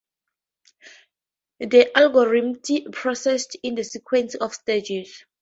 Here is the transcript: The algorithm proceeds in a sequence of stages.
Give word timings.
The 1.59 1.95
algorithm 1.95 2.91
proceeds 2.91 3.55
in 3.61 3.77
a 3.77 3.83
sequence 3.83 4.33
of 4.33 4.51
stages. 4.55 5.25